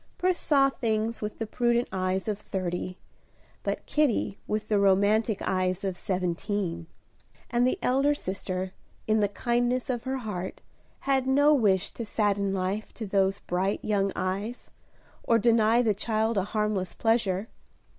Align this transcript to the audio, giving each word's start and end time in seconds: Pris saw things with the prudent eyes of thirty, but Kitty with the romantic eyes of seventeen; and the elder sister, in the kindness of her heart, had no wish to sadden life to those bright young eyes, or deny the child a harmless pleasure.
Pris 0.17 0.39
saw 0.39 0.67
things 0.71 1.21
with 1.21 1.37
the 1.37 1.45
prudent 1.45 1.87
eyes 1.91 2.27
of 2.27 2.39
thirty, 2.39 2.97
but 3.61 3.85
Kitty 3.85 4.39
with 4.47 4.67
the 4.67 4.79
romantic 4.79 5.43
eyes 5.43 5.83
of 5.83 5.95
seventeen; 5.95 6.87
and 7.51 7.67
the 7.67 7.77
elder 7.83 8.15
sister, 8.15 8.73
in 9.05 9.19
the 9.19 9.27
kindness 9.27 9.91
of 9.91 10.05
her 10.05 10.17
heart, 10.17 10.59
had 11.01 11.27
no 11.27 11.53
wish 11.53 11.91
to 11.91 12.03
sadden 12.03 12.51
life 12.51 12.91
to 12.95 13.05
those 13.05 13.41
bright 13.41 13.85
young 13.85 14.11
eyes, 14.15 14.71
or 15.21 15.37
deny 15.37 15.83
the 15.83 15.93
child 15.93 16.35
a 16.35 16.45
harmless 16.45 16.95
pleasure. 16.95 17.47